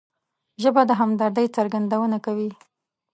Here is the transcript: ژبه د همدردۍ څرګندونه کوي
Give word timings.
ژبه 0.61 0.81
د 0.89 0.91
همدردۍ 0.99 1.47
څرګندونه 1.55 2.17
کوي 2.25 2.49